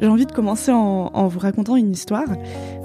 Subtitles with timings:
[0.00, 2.28] J'ai envie de commencer en, vous racontant une histoire.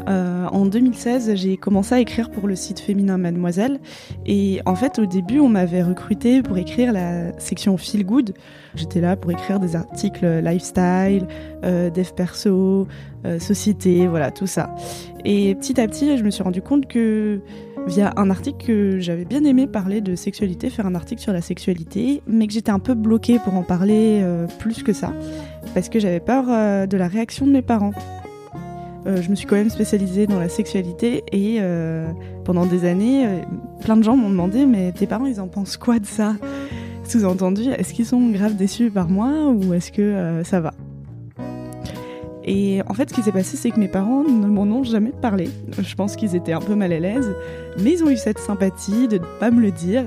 [0.07, 3.79] Euh, en 2016, j'ai commencé à écrire pour le site féminin Mademoiselle.
[4.25, 8.33] Et en fait, au début, on m'avait recruté pour écrire la section Feel Good.
[8.75, 11.25] J'étais là pour écrire des articles lifestyle,
[11.63, 12.87] euh, dev perso,
[13.25, 14.75] euh, société, voilà, tout ça.
[15.23, 17.39] Et petit à petit, je me suis rendu compte que
[17.87, 21.41] via un article que j'avais bien aimé parler de sexualité, faire un article sur la
[21.41, 25.13] sexualité, mais que j'étais un peu bloquée pour en parler euh, plus que ça,
[25.73, 27.93] parce que j'avais peur euh, de la réaction de mes parents.
[29.05, 32.07] Euh, je me suis quand même spécialisée dans la sexualité et euh,
[32.43, 33.27] pendant des années,
[33.81, 36.35] plein de gens m'ont demandé mais tes parents ils en pensent quoi de ça?
[37.03, 40.73] Sous-entendu, est-ce qu'ils sont grave déçus par moi ou est-ce que ça va?
[42.45, 45.11] Et en fait, ce qui s'est passé, c'est que mes parents ne m'en ont jamais
[45.11, 45.49] parlé.
[45.79, 47.35] Je pense qu'ils étaient un peu mal à l'aise,
[47.81, 50.05] mais ils ont eu cette sympathie de ne pas me le dire,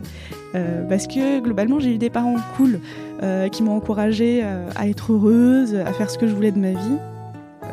[0.54, 2.78] euh, parce que globalement, j'ai eu des parents cool
[3.24, 6.60] euh, qui m'ont encouragée euh, à être heureuse, à faire ce que je voulais de
[6.60, 6.96] ma vie.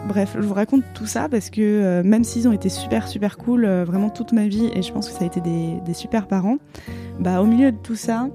[0.07, 3.65] Bref, je vous raconte tout ça parce que même s'ils ont été super super cool
[3.65, 6.57] vraiment toute ma vie et je pense que ça a été des, des super parents,
[7.19, 8.29] bah au milieu de tout ça,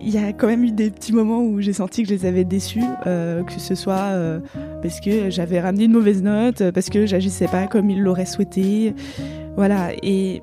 [0.00, 2.26] il y a quand même eu des petits moments où j'ai senti que je les
[2.26, 4.40] avais déçus, euh, que ce soit euh,
[4.82, 8.94] parce que j'avais ramené une mauvaise note, parce que j'agissais pas comme ils l'auraient souhaité,
[9.56, 9.90] voilà.
[10.02, 10.42] Et,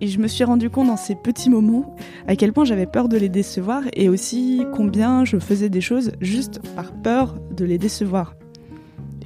[0.00, 1.94] et je me suis rendu compte dans ces petits moments
[2.26, 6.12] à quel point j'avais peur de les décevoir et aussi combien je faisais des choses
[6.20, 8.34] juste par peur de les décevoir.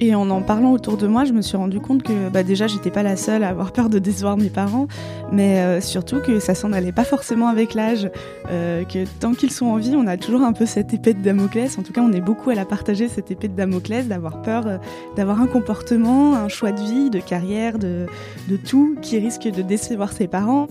[0.01, 2.67] Et en en parlant autour de moi, je me suis rendu compte que bah déjà
[2.67, 4.87] j'étais pas la seule à avoir peur de décevoir mes parents,
[5.31, 8.09] mais euh, surtout que ça s'en allait pas forcément avec l'âge,
[8.49, 11.21] euh, que tant qu'ils sont en vie, on a toujours un peu cette épée de
[11.21, 11.77] Damoclès.
[11.77, 14.67] En tout cas, on est beaucoup à la partager cette épée de Damoclès, d'avoir peur
[14.67, 14.77] euh,
[15.17, 18.05] d'avoir un comportement, un choix de vie, de carrière, de,
[18.47, 20.67] de tout qui risque de décevoir ses parents.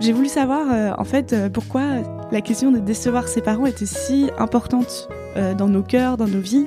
[0.00, 1.82] J'ai voulu savoir en fait pourquoi
[2.30, 5.08] la question de décevoir ses parents était si importante
[5.58, 6.66] dans nos cœurs, dans nos vies.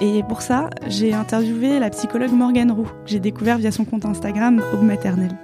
[0.00, 4.04] Et pour ça, j'ai interviewé la psychologue Morgane Roux, que j'ai découvert via son compte
[4.04, 5.36] Instagram Aube Maternelle.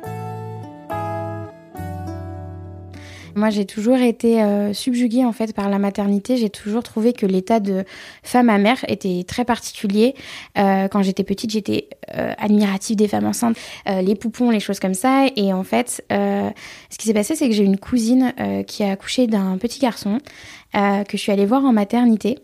[3.37, 6.37] Moi, j'ai toujours été euh, subjuguée en fait par la maternité.
[6.37, 7.85] J'ai toujours trouvé que l'état de
[8.23, 10.15] femme à mère était très particulier.
[10.57, 14.95] Euh, quand j'étais petite, j'étais euh, admirative des femmes enceintes, les poupons, les choses comme
[14.95, 15.27] ça.
[15.35, 18.33] Et en fait, ce qui s'est passé, c'est que j'ai une cousine
[18.67, 20.19] qui a accouché d'un petit garçon
[20.73, 22.39] que je suis allée voir en maternité.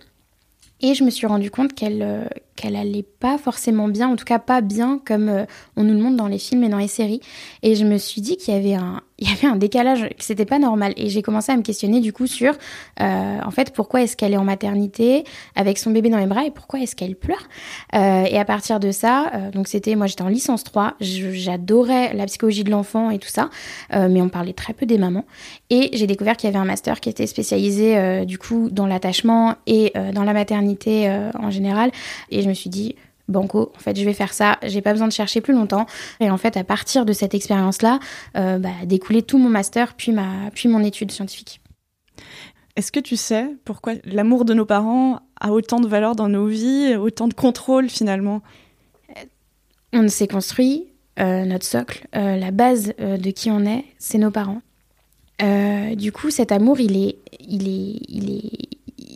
[0.83, 2.25] Et je me suis rendu compte qu'elle euh,
[2.57, 5.45] qu'elle allait pas forcément bien, en tout cas pas bien comme euh,
[5.77, 7.21] on nous le montre dans les films et dans les séries.
[7.63, 10.45] Et je me suis dit qu'il y avait un il y avait un décalage, c'était
[10.45, 10.93] pas normal.
[10.97, 12.55] Et j'ai commencé à me questionner du coup sur
[13.01, 16.45] euh, en fait pourquoi est-ce qu'elle est en maternité avec son bébé dans les bras
[16.45, 17.49] et pourquoi est-ce qu'elle pleure?
[17.95, 21.31] Euh, et à partir de ça, euh, donc c'était moi j'étais en licence 3, je-
[21.33, 23.51] j'adorais la psychologie de l'enfant et tout ça,
[23.95, 25.25] euh, mais on parlait très peu des mamans.
[25.69, 28.87] Et j'ai découvert qu'il y avait un master qui était spécialisé euh, du coup dans
[28.87, 31.91] l'attachement et dans la maternité en général.
[32.31, 32.97] Et je me suis dit,
[33.31, 34.59] banco, en fait, je vais faire ça.
[34.63, 35.87] J'ai pas besoin de chercher plus longtemps.
[36.21, 37.99] Et en fait, à partir de cette expérience-là,
[38.37, 41.61] euh, bah, découlé tout mon master puis ma puis mon étude scientifique.
[42.77, 46.47] Est-ce que tu sais pourquoi l'amour de nos parents a autant de valeur dans nos
[46.47, 48.43] vies, autant de contrôle finalement?
[49.93, 50.87] On s'est construit
[51.19, 54.63] euh, notre socle, euh, la base euh, de qui on est, c'est nos parents.
[55.43, 58.69] Euh, du coup, cet amour, il est, il est, il est,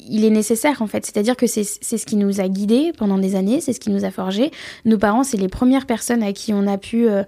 [0.08, 1.04] il est nécessaire en fait.
[1.06, 4.04] C'est-à-dire que c'est ce qui nous a guidés pendant des années, c'est ce qui nous
[4.04, 4.50] a forgés.
[4.84, 7.22] Nos parents, c'est les premières personnes à qui on a pu euh,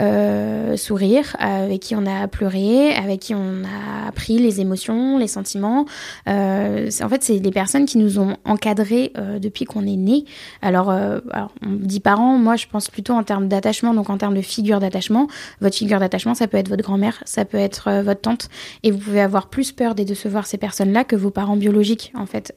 [0.00, 5.28] euh, sourire, avec qui on a pleuré, avec qui on a appris les émotions, les
[5.28, 5.86] sentiments.
[6.28, 10.24] Euh, en fait, c'est les personnes qui nous ont encadrés euh, depuis qu'on est né.
[10.62, 14.18] Alors, euh, alors, on dit parents, moi je pense plutôt en termes d'attachement, donc en
[14.18, 15.26] termes de figure d'attachement.
[15.60, 18.48] Votre figure d'attachement, ça peut être votre grand-mère, ça peut être euh, votre tante,
[18.82, 22.26] et vous pouvez avoir plus peur de décevoir ces personnes-là que vos parents biologiques, en
[22.26, 22.54] fait.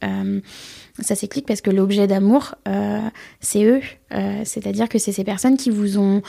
[1.01, 3.01] Ça s'explique parce que l'objet d'amour, euh,
[3.41, 3.81] c'est eux.
[4.13, 6.21] Euh, C'est-à-dire que c'est ces personnes qui vous ont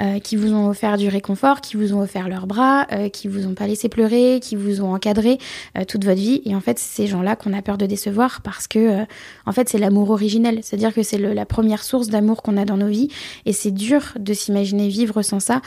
[0.00, 3.28] euh, qui vous ont offert du réconfort, qui vous ont offert leurs bras, euh, qui
[3.28, 5.38] vous ont pas laissé pleurer, qui vous ont encadré
[5.76, 6.40] euh, toute votre vie.
[6.46, 9.04] Et en fait, c'est ces gens-là qu'on a peur de décevoir parce que, euh,
[9.44, 10.60] en fait, c'est l'amour originel.
[10.62, 13.10] C'est-à-dire que c'est la première source d'amour qu'on a dans nos vies.
[13.44, 15.60] Et c'est dur de s'imaginer vivre sans ça.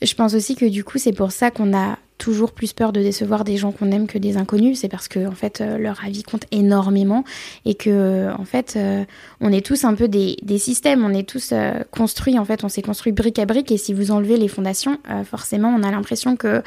[0.00, 3.00] Je pense aussi que du coup, c'est pour ça qu'on a toujours plus peur de
[3.00, 4.78] décevoir des gens qu'on aime que des inconnus.
[4.78, 7.24] C'est parce que en fait euh, leur avis compte énormément
[7.64, 9.04] et que en fait euh,
[9.40, 11.52] on est tous un peu des, des systèmes, on est tous
[11.90, 14.98] construits en fait, on s'est construit brique à brique et si vous enlevez les fondations,
[15.24, 16.62] forcément on a l'impression que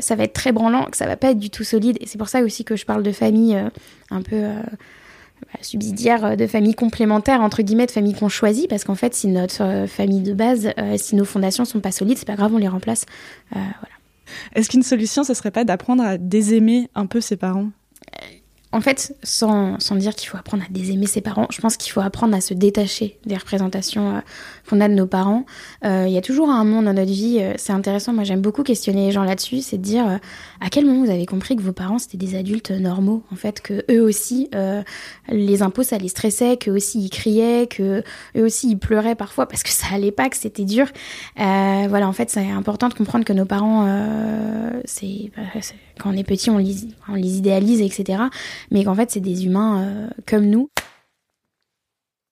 [0.00, 1.98] ça va être très branlant, que ça va pas être du tout solide.
[2.00, 3.56] Et c'est pour ça aussi que je parle de famille
[4.10, 4.46] un peu
[5.42, 9.14] bah, subsidiaire euh, de famille complémentaire, entre guillemets, de famille qu'on choisit, parce qu'en fait,
[9.14, 12.36] si notre euh, famille de base, euh, si nos fondations sont pas solides, c'est pas
[12.36, 13.04] grave, on les remplace.
[13.52, 13.95] voilà.
[14.54, 17.70] Est-ce qu'une solution, ce serait pas d'apprendre à désaimer un peu ses parents?
[18.72, 21.92] En fait, sans, sans dire qu'il faut apprendre à désaimer ses parents, je pense qu'il
[21.92, 24.22] faut apprendre à se détacher des représentations
[24.68, 25.46] qu'on a de nos parents.
[25.84, 28.40] Euh, il y a toujours un monde dans notre vie, euh, c'est intéressant, moi j'aime
[28.40, 30.16] beaucoup questionner les gens là-dessus, c'est de dire euh,
[30.60, 33.60] à quel moment vous avez compris que vos parents c'était des adultes normaux, en fait,
[33.60, 34.50] que eux aussi,
[35.28, 38.02] les impôts ça les stressait, qu'eux aussi ils criaient, que
[38.36, 40.86] eux aussi ils pleuraient parfois parce que ça allait pas, que c'était dur.
[41.36, 45.30] voilà, en fait c'est important de comprendre que nos parents, bah, c'est
[46.00, 48.24] quand on est petit on les, idéalise, etc.
[48.70, 50.68] Mais qu'en fait c'est des humains comme nous.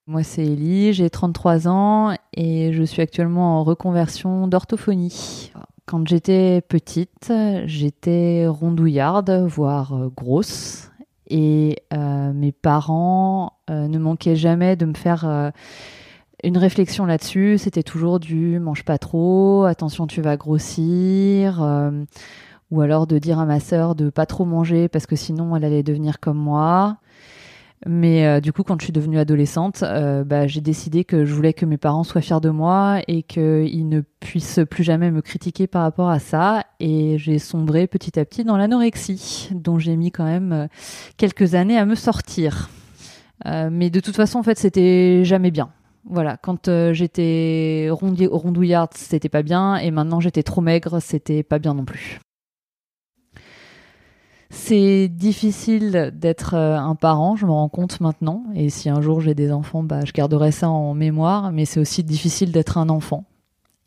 [0.06, 5.50] Moi, c'est Ellie, j'ai 33 ans et je suis actuellement en reconversion d'orthophonie.
[5.87, 7.32] Quand j'étais petite,
[7.64, 10.90] j'étais rondouillarde, voire euh, grosse.
[11.28, 15.52] Et euh, mes parents euh, ne manquaient jamais de me faire
[16.43, 17.56] une réflexion là-dessus.
[17.56, 21.62] C'était toujours du mange pas trop, attention, tu vas grossir.
[22.70, 25.64] Ou alors de dire à ma sœur de pas trop manger parce que sinon elle
[25.64, 26.99] allait devenir comme moi.
[27.87, 31.34] Mais euh, du coup, quand je suis devenue adolescente, euh, bah, j'ai décidé que je
[31.34, 35.20] voulais que mes parents soient fiers de moi et qu'ils ne puissent plus jamais me
[35.20, 36.64] critiquer par rapport à ça.
[36.81, 40.67] Et j'ai sombré petit à petit dans l'anorexie, dont j'ai mis quand même euh,
[41.19, 42.70] quelques années à me sortir.
[43.44, 45.70] mais de toute façon, en fait, c'était jamais bien.
[46.06, 51.72] Voilà, quand j'étais rondouillarde, c'était pas bien, et maintenant j'étais trop maigre, c'était pas bien
[51.75, 52.20] non plus.
[54.56, 58.45] C'est difficile d'être euh, un parent, je me rends compte maintenant.
[58.55, 61.53] Et si un jour j'ai des enfants, bah, je garderai ça en mémoire.
[61.53, 63.25] Mais c'est aussi difficile d'être un enfant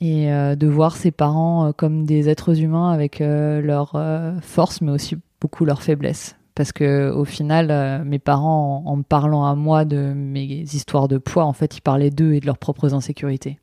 [0.01, 3.99] et euh, de voir ses parents euh, comme des êtres humains avec leurs
[4.41, 6.35] forces, mais aussi beaucoup leurs faiblesses.
[6.53, 11.17] Parce que au final, mes parents, en, me parlant à moi de mes histoires de
[11.17, 13.57] poids, en fait, ils parlaient d'eux et de leurs propres insécurités.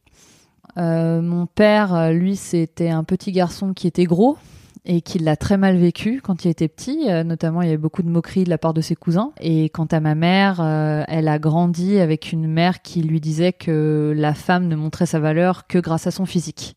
[0.77, 4.39] mon père, lui, c'était un petit garçon qui était gros,
[4.87, 7.11] et qu'il l'a très mal vécu quand il était petit.
[7.11, 9.33] Euh, notamment, il y avait beaucoup de moqueries de la part de ses cousins.
[9.41, 13.53] Et quant à ma mère, euh, elle a grandi avec une mère qui lui disait
[13.53, 16.77] que la femme ne montrait sa valeur que grâce à son physique.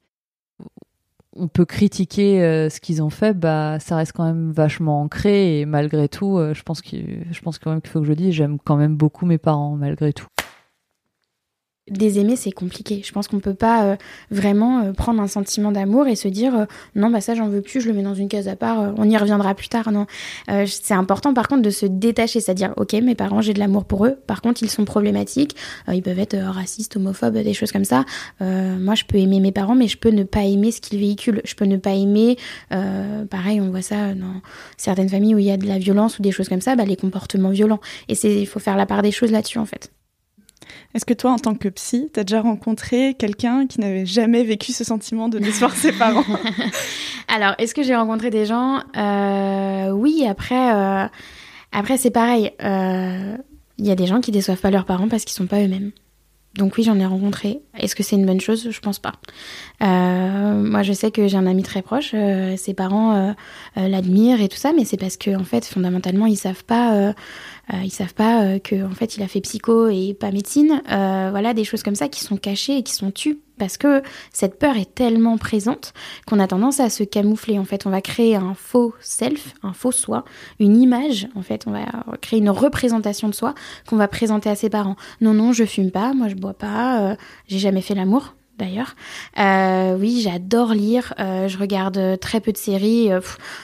[1.35, 5.59] On peut critiquer euh, ce qu'ils ont fait, bah ça reste quand même vachement ancré
[5.59, 6.97] et malgré tout, je pense que
[7.29, 9.75] je pense quand même qu'il faut que je dise, j'aime quand même beaucoup mes parents
[9.75, 10.25] malgré tout
[11.89, 13.01] désaimer, c'est compliqué.
[13.03, 13.95] Je pense qu'on peut pas euh,
[14.31, 17.61] vraiment euh, prendre un sentiment d'amour et se dire euh, non, bah ça j'en veux
[17.61, 19.91] plus, je le mets dans une case à part, on y reviendra plus tard.
[19.91, 20.05] Non,
[20.65, 24.05] c'est important par contre de se détacher, c'est-à-dire ok, mes parents, j'ai de l'amour pour
[24.05, 24.17] eux.
[24.27, 25.55] Par contre, ils sont problématiques,
[25.91, 28.05] ils peuvent être racistes, homophobes, des choses comme ça.
[28.39, 31.41] moi, je peux aimer mes parents, mais je peux ne pas aimer ce qu'ils véhiculent.
[31.45, 32.37] Je peux ne pas aimer,
[32.69, 34.41] pareil, on voit ça dans
[34.77, 36.85] certaines familles où il y a de la violence ou des choses comme ça, bah,
[36.85, 37.79] les comportements violents.
[38.09, 39.91] Et il faut faire la part des choses là-dessus en fait.
[40.93, 44.43] Est-ce que toi, en tant que psy, tu as déjà rencontré quelqu'un qui n'avait jamais
[44.43, 46.23] vécu ce sentiment de décevoir ses parents?
[47.27, 48.79] Alors, est-ce que j'ai rencontré des gens?
[48.95, 51.05] Euh, Oui, après, euh,
[51.71, 52.51] après c'est pareil.
[52.59, 53.37] Il euh,
[53.79, 55.91] y a des gens qui déçoivent pas leurs parents parce qu'ils sont pas eux-mêmes.
[56.57, 57.61] Donc oui, j'en ai rencontré.
[57.77, 58.69] Est-ce que c'est une bonne chose?
[58.71, 59.13] Je pense pas.
[59.79, 62.15] moi, je sais que j'ai un ami très proche.
[62.57, 63.35] ses parents
[63.75, 67.13] l'admirent et tout ça, mais c'est parce que en fait, fondamentalement, ils savent pas
[67.73, 70.81] euh, ils savent pas euh, que en fait il a fait psycho et pas médecine.
[70.89, 74.01] Euh, voilà des choses comme ça qui sont cachées et qui sont tues parce que
[74.31, 75.93] cette peur est tellement présente
[76.25, 77.59] qu'on a tendance à se camoufler.
[77.59, 80.25] En fait, on va créer un faux self, un faux soi,
[80.59, 81.27] une image.
[81.35, 81.85] En fait, on va
[82.21, 83.53] créer une représentation de soi
[83.87, 84.95] qu'on va présenter à ses parents.
[85.21, 87.15] Non, non, je fume pas, moi je bois pas,
[87.47, 88.95] j'ai jamais fait l'amour d'ailleurs.
[89.39, 91.13] Euh, oui, j'adore lire.
[91.19, 93.11] Euh, je regarde très peu de séries.
[93.11, 93.21] Euh,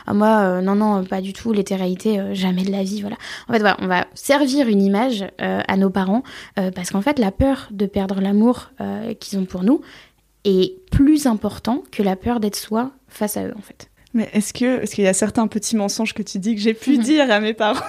[0.07, 1.51] moi, non, non, pas du tout.
[1.51, 3.01] Les réalité jamais de la vie.
[3.01, 3.17] Voilà.
[3.47, 6.21] En fait, voilà, on va servir une image à nos parents
[6.75, 8.69] parce qu'en fait, la peur de perdre l'amour
[9.19, 9.81] qu'ils ont pour nous
[10.43, 13.89] est plus important que la peur d'être soi face à eux, en fait.
[14.13, 16.75] Mais est-ce que, est-ce qu'il y a certains petits mensonges que tu dis que j'ai
[16.75, 17.81] pu dire à mes parents?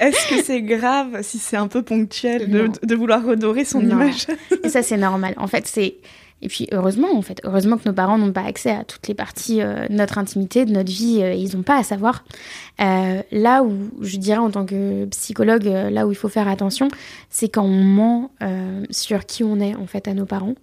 [0.00, 4.26] Est-ce que c'est grave si c'est un peu ponctuel de, vouloir redorer son image
[4.64, 5.34] Et ça, c'est normal.
[5.36, 5.96] En fait, c'est.
[6.44, 9.14] Et puis heureusement, en fait, heureusement que nos parents n'ont pas accès à toutes les
[9.14, 12.24] parties euh, de notre intimité, de notre vie, euh, ils n'ont pas à savoir.
[12.80, 16.88] Euh, là où, je dirais en tant que psychologue, là où il faut faire attention,
[17.30, 18.32] c'est quand on ment
[18.90, 20.54] sur qui on est en fait à nos parents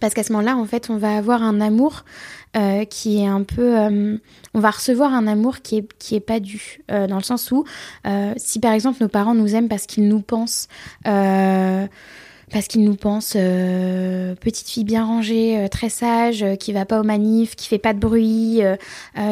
[0.00, 2.04] Parce qu'à ce moment-là, en fait, on va avoir un amour
[2.56, 3.78] euh, qui est un peu...
[3.78, 4.16] Euh,
[4.54, 6.80] on va recevoir un amour qui est, pas dû.
[6.90, 7.64] Euh, dans le sens où,
[8.36, 10.68] si par exemple nos parents nous aiment parce qu'ils nous pensent
[12.52, 16.84] parce qu'ils nous pensent euh, petite fille bien rangée, euh, très sage, euh, qui va
[16.84, 18.60] pas au manif, qui fait pas de bruit,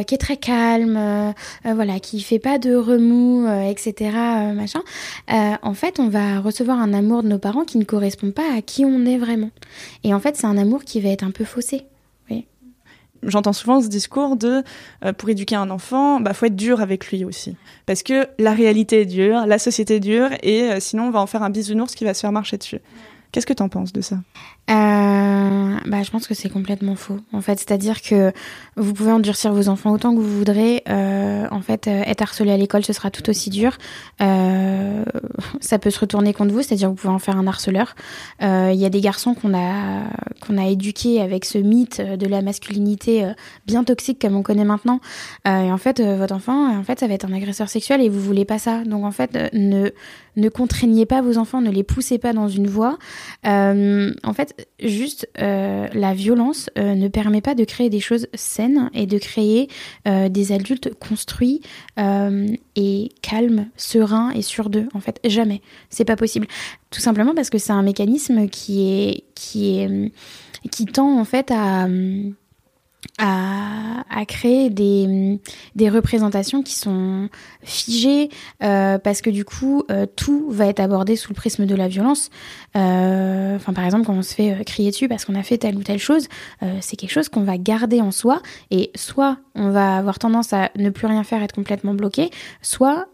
[0.07, 1.35] qui est très calme,
[1.65, 4.11] voilà, qui fait pas de remous, etc.
[4.55, 4.81] machin.
[5.29, 8.63] en fait, on va recevoir un amour de nos parents qui ne correspond pas à
[8.63, 9.51] qui on est vraiment.
[10.05, 11.87] Et en fait, c'est un amour qui va être un peu faussé.
[13.25, 14.63] J'entends souvent ce discours de
[15.17, 19.01] pour éduquer un enfant, bah faut être dur avec lui aussi, parce que la réalité
[19.01, 22.05] est dure, la société est dure, et sinon on va en faire un bisounours qui
[22.05, 22.81] va se faire marcher dessus.
[23.31, 24.17] Qu'est-ce que tu en penses de ça?
[24.71, 27.19] Euh, bah, je pense que c'est complètement faux.
[27.33, 28.33] En fait, c'est-à-dire que
[28.77, 30.83] vous pouvez endurcir vos enfants autant que vous voudrez.
[30.89, 33.77] Euh, en fait, euh, être harcelé à l'école, ce sera tout aussi dur.
[34.19, 37.95] Ça peut se retourner contre vous, c'est-à-dire que vous pouvez en faire un harceleur.
[38.41, 40.05] Il y a des garçons qu'on a
[40.41, 43.31] qu'on a éduqués avec ce mythe de la masculinité
[43.67, 45.01] bien toxique comme on connaît maintenant.
[45.47, 48.21] et en fait, votre enfant, en fait, ça va être un agresseur sexuel et vous
[48.21, 48.85] voulez pas ça.
[48.85, 49.91] Donc en fait, ne
[50.39, 52.99] ne contraignez pas vos enfants, ne les poussez pas dans une voie.
[53.45, 58.91] en fait, juste euh, la violence euh, ne permet pas de créer des choses saines
[58.95, 59.69] et de créer
[60.07, 61.61] euh, des adultes construits
[62.77, 64.89] et calmes, sereins et sûrs d'eux.
[64.95, 65.61] En fait, jamais.
[65.91, 66.47] C'est pas possible.
[66.91, 70.13] Tout simplement parce que c'est un mécanisme qui est qui est
[70.71, 71.89] qui tend en fait à
[73.19, 77.29] à, créer des, représentations qui sont
[77.63, 78.29] figées
[78.63, 81.89] euh, parce que du coup euh, tout va être abordé sous le prisme de la
[81.89, 82.31] violence.
[82.77, 85.83] Euh, par exemple quand on se fait crier dessus parce qu'on a fait telle ou
[85.83, 86.29] telle chose,
[86.81, 90.71] c'est quelque chose qu'on va garder en soi et soit on va avoir tendance à
[90.77, 92.31] ne plus rien faire, être complètement bloqué,
[92.63, 93.09] soit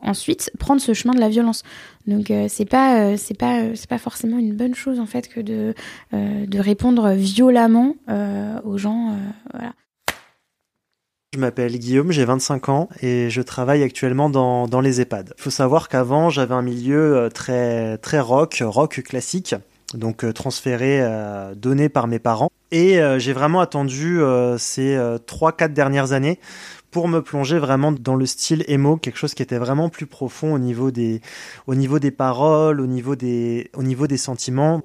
[0.00, 1.62] ensuite prendre ce chemin de la violence.
[2.08, 5.04] Donc euh, c'est pas euh, c'est pas euh, c'est pas forcément une bonne chose en
[5.04, 5.74] fait que de
[6.12, 7.94] de répondre violemment
[8.64, 9.14] aux gens.
[11.34, 15.34] Je m'appelle Guillaume, j'ai 25 ans et je travaille actuellement dans, dans les EHPAD.
[15.36, 19.54] Il faut savoir qu'avant j'avais un milieu très très rock, rock classique,
[19.92, 21.06] donc transféré,
[21.54, 22.50] donné par mes parents.
[22.70, 24.20] Et j'ai vraiment attendu
[24.56, 26.40] ces 3-4 dernières années
[26.90, 30.54] pour me plonger vraiment dans le style emo, quelque chose qui était vraiment plus profond
[30.54, 31.20] au niveau des,
[31.66, 34.82] au niveau des paroles, au niveau des, au niveau des sentiments.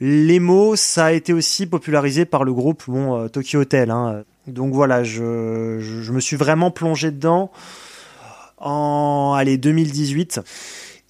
[0.00, 3.90] L'emo, ça a été aussi popularisé par le groupe bon, euh, Tokyo Hotel.
[3.90, 4.24] Hein.
[4.48, 7.52] Donc voilà, je, je, me suis vraiment plongé dedans
[8.58, 10.40] en allez, 2018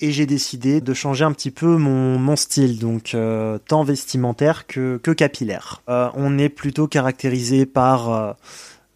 [0.01, 4.67] et j'ai décidé de changer un petit peu mon, mon style, donc euh, tant vestimentaire
[4.67, 5.81] que, que capillaire.
[5.89, 8.37] Euh, on est plutôt caractérisé par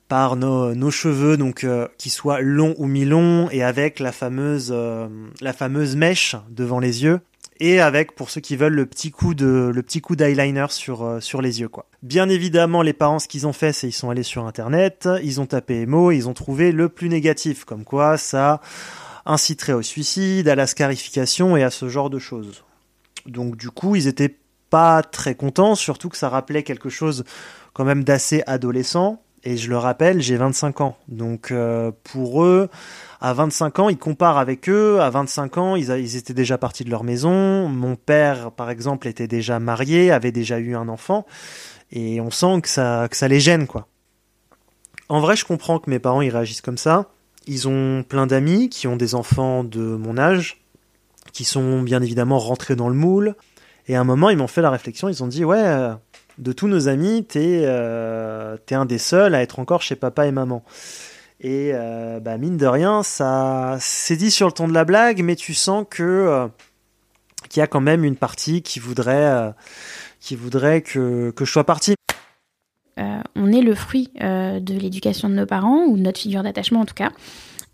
[0.08, 5.08] par nos, cheveux donc euh, qui soient longs ou mi-longs et avec la fameuse euh,
[5.40, 7.20] la fameuse mèche devant les yeux
[7.58, 11.02] et avec pour ceux qui veulent le petit coup de le petit coup d'eyeliner sur
[11.02, 11.86] euh, sur les yeux quoi.
[12.02, 15.40] Bien évidemment, les parents ce qu'ils ont fait c'est ils sont allés sur internet, ils
[15.40, 18.60] ont tapé emo, ils ont trouvé le plus négatif comme quoi ça
[19.25, 22.64] inciterait au suicide, à la scarification et à ce genre de choses.
[23.26, 24.36] Donc du coup, ils étaient
[24.70, 27.25] pas très contents, surtout que ça rappelait quelque chose
[27.72, 30.97] quand même d'assez adolescent et je le rappelle, j'ai 25 ans.
[31.07, 32.69] Donc euh, pour eux,
[33.21, 35.00] à 25 ans, ils comparent avec eux.
[35.00, 37.69] À 25 ans, ils, ils, étaient déjà partis de leur maison.
[37.69, 41.26] Mon père, par exemple, était déjà marié, avait déjà eu un enfant.
[41.93, 43.87] Et on sent que ça, que ça les gêne, quoi.
[45.09, 47.09] En vrai, je comprends que mes parents ils réagissent comme ça.
[47.47, 50.65] Ils ont plein d'amis qui ont des enfants de mon âge,
[51.33, 53.37] qui sont bien évidemment rentrés dans le moule.
[53.87, 55.95] Et à un moment, ils m'ont fait la réflexion, ils ont dit ouais, euh,
[56.38, 60.33] de tous nos amis, t'es euh, un des seuls à être encore chez papa et
[60.33, 60.62] maman.
[61.40, 65.23] Et euh, bah, mine de rien, ça c'est dit sur le ton de la blague,
[65.23, 66.49] mais tu sens que euh,
[67.50, 69.50] qu'il y a quand même une partie qui voudrait euh,
[70.21, 71.95] qui voudrait que, que je sois parti.
[72.97, 76.87] on est le fruit de l'éducation de nos parents ou de notre figure d'attachement en
[76.87, 77.11] tout cas.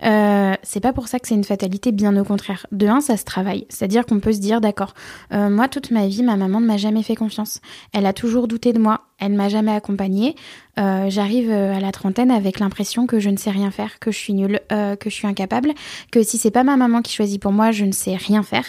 [0.04, 2.66] Euh, c'est pas pour ça que c'est une fatalité, bien au contraire.
[2.72, 3.66] De un, ça se travaille.
[3.68, 4.94] C'est-à-dire qu'on peut se dire, d'accord,
[5.32, 7.60] euh, moi, toute ma vie, ma maman ne m'a jamais fait confiance.
[7.92, 9.02] Elle a toujours douté de moi.
[9.24, 10.34] Elle m'a jamais accompagnée.
[10.80, 14.18] Euh, j'arrive à la trentaine avec l'impression que je ne sais rien faire, que je
[14.18, 15.72] suis nulle, que je suis incapable,
[16.10, 18.64] que si c'est pas ma maman qui choisit pour moi, je ne sais rien faire.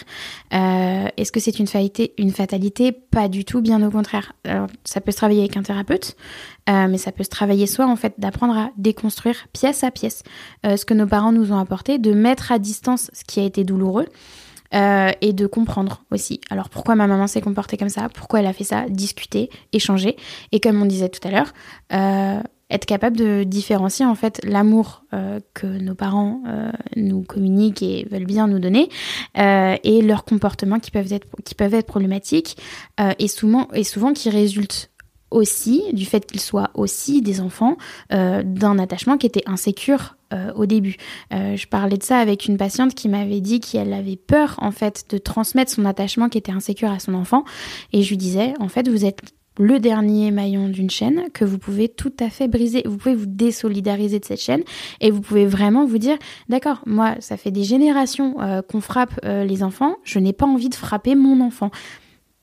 [0.52, 1.66] Est-ce que c'est une
[2.18, 2.92] Une fatalité?
[2.92, 4.34] Pas du tout, bien au contraire.
[4.84, 6.16] ça peut se travailler avec un thérapeute,
[6.68, 10.22] mais ça peut se travailler soit en fait d'apprendre à déconstruire pièce à pièce
[10.64, 13.64] ce que nos parents nous ont apporté, de mettre à distance ce qui a été
[13.64, 14.06] douloureux.
[14.74, 16.40] Euh, et de comprendre aussi.
[16.50, 20.16] Alors pourquoi ma maman s'est comportée comme ça, pourquoi elle a fait ça, discuter, échanger.
[20.50, 21.52] Et comme on disait tout à l'heure,
[21.92, 22.40] euh,
[22.70, 25.04] être capable de différencier en fait l'amour
[25.52, 26.42] que nos parents
[26.96, 28.88] nous communiquent et veulent bien nous donner
[29.36, 32.56] et leurs comportements qui peuvent être qui peuvent être problématiques
[33.18, 34.90] et souvent et souvent qui résultent
[35.30, 37.76] aussi du fait qu'ils soient aussi des enfants
[38.10, 40.96] d'un attachement qui était insécure euh, au début.
[41.32, 44.70] Euh, je parlais de ça avec une patiente qui m'avait dit qu'elle avait peur en
[44.70, 47.44] fait de transmettre son attachement qui était insécure à son enfant
[47.92, 49.20] et je lui disais en fait vous êtes
[49.58, 52.82] le dernier maillon d'une chaîne que vous pouvez tout à fait briser.
[52.86, 54.64] Vous pouvez vous désolidariser de cette chaîne
[55.00, 56.16] et vous pouvez vraiment vous dire,
[56.48, 60.70] d'accord, moi, ça fait des générations euh, qu'on frappe les enfants, je n'ai pas envie
[60.70, 61.70] de frapper mon enfant.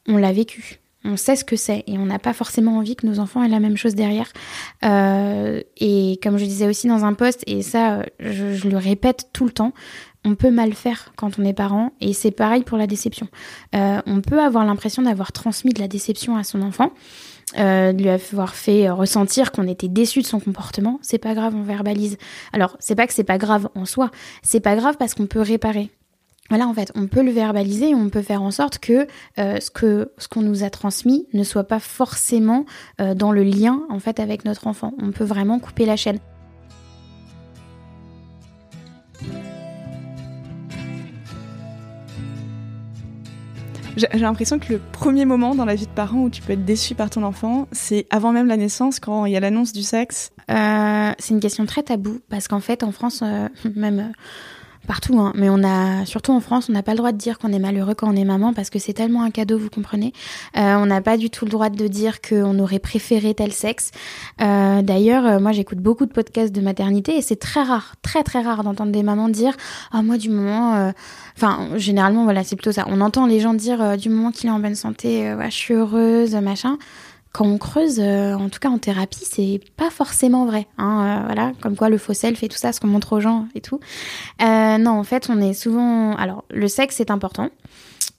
[0.07, 3.07] On l'a vécu on sait ce que c'est et on n'a pas forcément envie que
[3.07, 4.27] nos enfants aient la même chose derrière.
[4.83, 9.45] Euh, et comme je disais aussi dans un post, et ça je, le répète tout
[9.45, 9.73] le temps,
[10.23, 13.27] on peut mal faire quand on est parent et c'est pareil pour la déception.
[13.75, 16.91] Euh, on peut avoir l'impression d'avoir transmis de la déception à son enfant.
[17.57, 21.53] Euh, de lui avoir fait ressentir qu'on était déçu de son comportement, c'est pas grave,
[21.53, 22.17] on verbalise.
[22.53, 24.09] Alors, c'est pas que c'est pas grave en soi,
[24.41, 25.89] c'est pas grave parce qu'on peut réparer
[26.51, 29.07] voilà, en fait, on peut le verbaliser et on peut faire en sorte que
[29.39, 32.65] euh, ce que ce qu'on nous a transmis ne soit pas forcément
[32.99, 34.91] euh, dans le lien en fait avec notre enfant.
[35.01, 36.19] On peut vraiment couper la chaîne.
[43.95, 46.65] J'ai l'impression que le premier moment dans la vie de parent où tu peux être
[46.65, 49.83] déçu par ton enfant, c'est avant même la naissance, quand il y a l'annonce du
[49.83, 50.31] sexe.
[50.49, 53.23] Euh, c'est une question très taboue parce qu'en fait, en France,
[53.75, 54.11] même
[54.87, 55.33] partout, hein.
[55.35, 57.59] mais on a, surtout en France, on n'a pas le droit de dire qu'on est
[57.59, 60.13] malheureux quand on est maman parce que c'est tellement un cadeau, vous comprenez.
[60.57, 63.91] Euh, on n'a pas du tout le droit de dire qu'on aurait préféré tel sexe.
[64.41, 68.23] Euh, D'ailleurs, euh, moi j'écoute beaucoup de podcasts de maternité et c'est très rare, très
[68.23, 69.55] très rare d'entendre des mamans dire
[69.91, 70.75] Ah, moi du moment.
[70.75, 70.91] Euh,
[71.37, 72.85] enfin, généralement, voilà, c'est plutôt ça.
[72.89, 75.73] On entend les gens dire euh, du moment qu'il est en bonne santé, je suis
[75.73, 76.77] heureuse, machin
[77.31, 80.67] quand on creuse, euh, en tout cas en thérapie, c'est pas forcément vrai.
[80.77, 83.19] Hein, euh, voilà, comme quoi le faux self et tout ça, ce qu'on montre aux
[83.21, 83.79] gens et tout.
[84.41, 86.15] Euh, non, en fait, on est souvent.
[86.15, 87.49] Alors, le sexe c'est important.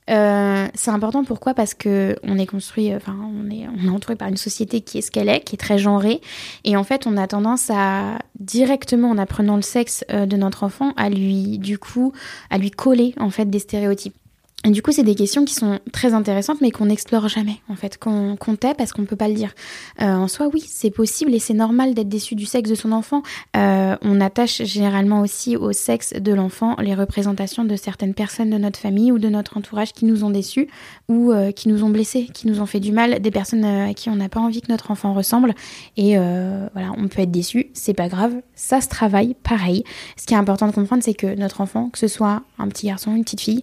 [0.09, 1.53] c'est important pourquoi?
[1.53, 4.99] Parce que on est construit, enfin, on est, on est entouré par une société qui
[4.99, 6.21] est ce qu'elle est, qui est très genrée,
[6.65, 10.93] et en fait, on a tendance à directement, en apprenant le sexe de notre enfant,
[10.97, 12.13] à lui, du coup,
[12.51, 14.17] à lui coller en fait des stéréotypes.
[14.65, 17.75] Et du coup, c'est des questions qui sont très intéressantes, mais qu'on n'explore jamais, en
[17.75, 19.55] fait, qu'on qu tait parce qu'on peut pas le dire.
[20.01, 22.93] Euh, en soi, oui, c'est possible et c'est normal d'être déçu du sexe de son
[22.93, 23.23] enfant.
[23.57, 28.59] Euh, on attache généralement aussi au sexe de l'enfant les représentations de certaines personnes de
[28.59, 30.69] notre famille ou de notre entourage qui nous ont déçus
[31.09, 33.95] ou euh, qui nous ont blessés, qui nous ont fait du mal, des personnes à
[33.95, 35.55] qui on n'a pas envie que notre enfant ressemble.
[35.97, 39.83] Et voilà, on peut être déçu, c'est pas grave, ça se travaille pareil.
[40.17, 42.87] Ce qui est important de comprendre, c'est que notre enfant, que ce soit un petit
[42.87, 43.63] garçon, une petite fille,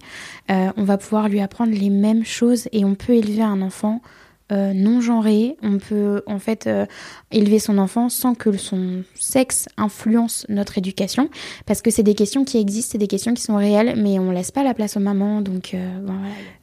[0.98, 4.00] pouvoir lui apprendre les mêmes choses et on peut élever un enfant
[4.52, 5.56] euh, non genré.
[5.62, 6.84] On peut en fait euh,
[7.30, 11.28] élever son enfant sans que son sexe influence notre éducation,
[11.66, 14.32] parce que c'est des questions qui existent, c'est des questions qui sont réelles, mais on
[14.32, 15.40] laisse pas la place aux mamans.
[15.40, 16.00] Donc, euh,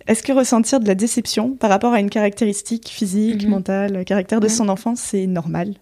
[0.05, 3.51] est-ce que ressentir de la déception par rapport à une caractéristique physique, mhm.
[3.51, 5.73] mentale, caractère de son enfant, c'est normal?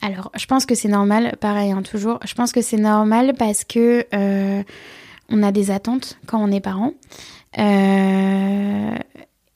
[0.00, 1.36] Alors, je pense que c'est normal.
[1.40, 2.20] Pareil, hein, toujours.
[2.24, 4.06] Je pense que c'est normal parce que
[5.30, 6.92] on a des attentes quand on est parent.
[7.58, 8.96] Euh,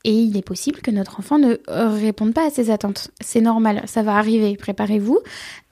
[0.05, 3.11] et il est possible que notre enfant ne réponde pas à ses attentes.
[3.21, 4.57] C'est normal, ça va arriver.
[4.57, 5.21] Préparez-vous.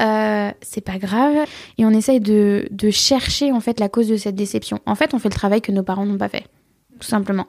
[0.01, 1.35] Euh, c'est pas grave.
[1.79, 4.79] Et on essaye de, de, chercher en fait la cause de cette déception.
[4.87, 6.45] En fait, on fait le travail que nos parents n'ont pas fait,
[7.01, 7.47] tout simplement.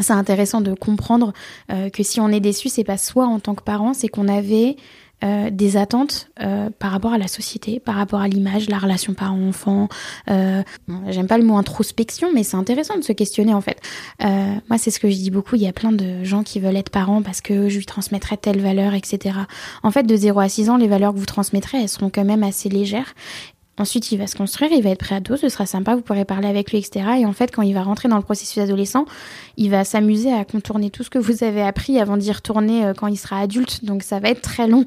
[0.00, 1.32] C'est intéressant de comprendre
[1.70, 4.28] euh, que si on est déçu, c'est pas soi en tant que parent, c'est qu'on
[4.28, 4.76] avait
[5.22, 9.14] euh, des attentes euh, par rapport à la société, par rapport à l'image, la relation
[9.14, 9.88] parent-enfant.
[10.28, 10.62] Euh,
[11.08, 13.80] J'aime pas le mot introspection, mais c'est intéressant de se questionner en fait.
[14.22, 15.56] Euh, moi, c'est ce que je dis beaucoup.
[15.56, 18.36] Il y a plein de gens qui veulent être parents parce que je lui transmettrai
[18.36, 19.36] telle valeur, etc.
[19.82, 22.24] En fait, de 0 à 6 ans, les valeurs que vous transmettrez, elles seront quand
[22.24, 23.14] même assez légères.
[23.76, 26.00] Ensuite, il va se construire, il va être prêt à dos, ce sera sympa, vous
[26.00, 27.06] pourrez parler avec lui, etc.
[27.18, 29.04] Et en fait, quand il va rentrer dans le processus adolescent,
[29.56, 32.94] il va s'amuser à contourner tout ce que vous avez appris avant d'y retourner euh,
[32.94, 33.84] quand il sera adulte.
[33.84, 34.84] Donc, ça va être très long.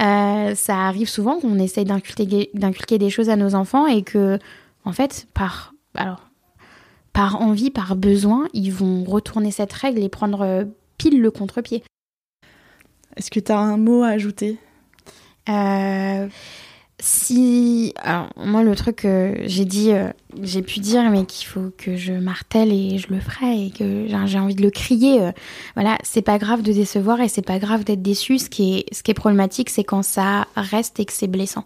[0.00, 4.38] Euh, ça arrive souvent qu'on essaye d'inculquer des choses à nos enfants et que,
[4.84, 6.28] en fait, par, alors,
[7.12, 10.64] par envie, par besoin, ils vont retourner cette règle et prendre euh,
[10.96, 11.82] pile le contre-pied.
[13.16, 14.58] Est-ce que tu as un mot à ajouter?
[15.48, 16.28] Euh
[17.00, 20.10] si alors moi le truc que j'ai dit euh,
[20.42, 24.06] j'ai pu dire mais qu'il faut que je martèle et je le ferai et que
[24.08, 25.32] j'ai envie de le crier euh,
[25.74, 28.38] voilà c'est pas grave de décevoir et c'est pas grave d'être déçu.
[28.38, 31.64] Ce qui est ce qui est problématique c'est quand ça reste et que c'est blessant.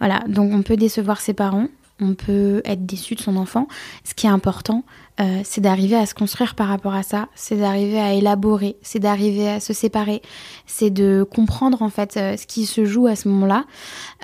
[0.00, 1.68] Voilà donc on peut décevoir ses parents
[2.04, 3.66] on peut être déçu de son enfant.
[4.04, 4.84] Ce qui est important,
[5.20, 8.98] euh, c'est d'arriver à se construire par rapport à ça, c'est d'arriver à élaborer, c'est
[8.98, 10.22] d'arriver à se séparer,
[10.66, 13.64] c'est de comprendre en fait euh, ce qui se joue à ce moment-là.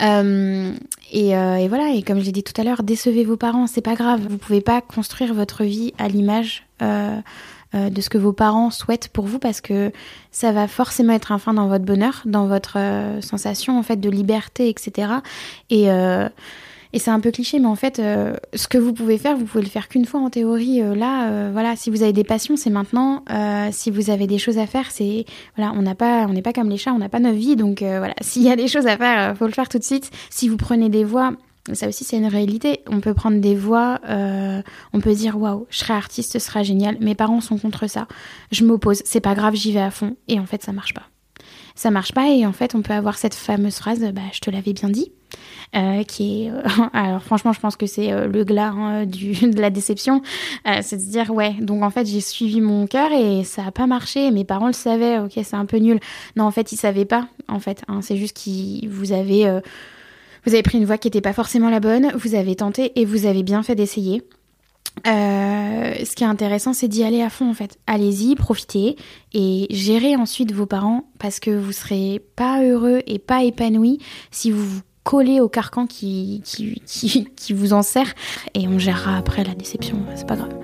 [0.02, 0.72] Euh,
[1.12, 3.94] et, voilà, et comme je l'ai dit tout à l'heure, décevez vos parents, c'est pas
[3.94, 4.26] grave.
[4.28, 9.26] Vous pouvez pas construire votre vie à l'image de ce que vos parents souhaitent pour
[9.26, 9.92] vous parce que
[10.30, 12.78] ça va forcément être un frein dans votre bonheur, dans votre
[13.20, 15.14] sensation en fait de liberté, etc.
[15.68, 15.88] Et
[16.92, 19.44] et c'est un peu cliché, mais en fait, euh, ce que vous pouvez faire, vous
[19.44, 20.82] pouvez le faire qu'une fois en théorie.
[20.82, 23.24] Euh, là, euh, voilà, si vous avez des passions, c'est maintenant.
[23.70, 25.24] si vous avez des choses à faire, c'est
[25.56, 27.56] voilà, on n'a pas, on n'est pas comme les chats, on n'a pas neuf vies,
[27.56, 30.10] donc voilà, s'il y a des choses à faire, faut le faire tout de suite.
[30.30, 31.32] Si vous prenez des voix,
[31.72, 32.80] ça aussi c'est une réalité.
[32.88, 36.96] On peut prendre des voix, on peut dire waouh, je serai artiste, ce sera génial.
[37.00, 38.08] Mes parents sont contre ça,
[38.50, 40.16] je m'oppose, c'est pas grave, j'y vais à fond.
[40.28, 41.04] Et en fait, ça marche pas.
[41.76, 44.50] Ça marche pas et en fait, on peut avoir cette fameuse phrase, bah, je te
[44.50, 45.12] l'avais bien dit.
[45.76, 46.62] Euh, qui est euh,
[46.92, 50.20] alors franchement je pense que c'est euh, le glas hein, du, de la déception.
[50.82, 53.70] C'est de se dire ouais donc en fait j'ai suivi mon cœur et ça a
[53.70, 54.30] pas marché.
[54.30, 56.00] Mes parents le savaient ok c'est un peu nul.
[56.36, 59.60] Non en fait ils savaient pas en fait hein, c'est juste qu'ils vous avez
[60.44, 62.10] vous avez pris une voie qui n'était pas forcément la bonne.
[62.16, 64.22] Vous avez tenté et vous avez bien fait d'essayer.
[65.04, 67.78] Ce qui est intéressant, c'est d'y aller à fond en fait.
[67.86, 68.96] Allez-y, profitez
[69.34, 73.98] et gérez ensuite vos parents parce que vous serez pas heureux et pas épanoui
[74.30, 76.82] si vous vous coller au carcan qui, qui,
[77.36, 78.14] qui, vous en sert
[78.54, 80.54] et on gérera après la déception, c'est pas grave.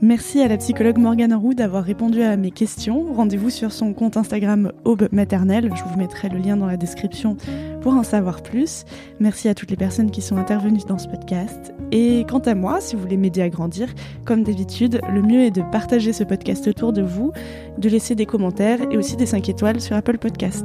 [0.00, 3.12] Merci à la psychologue Morgane Roux d'avoir répondu à mes questions.
[3.14, 5.72] Rendez-vous sur son compte Instagram Aube Maternelle.
[5.74, 7.36] Je vous mettrai le lien dans la description
[7.80, 8.84] pour en savoir plus.
[9.18, 11.74] Merci à toutes les personnes qui sont intervenues dans ce podcast.
[11.90, 13.88] Et quant à moi, si vous voulez m'aider à grandir,
[14.24, 17.32] comme d'habitude, le mieux est de partager ce podcast autour de vous,
[17.76, 20.64] de laisser des commentaires et aussi des 5 étoiles sur Apple Podcast.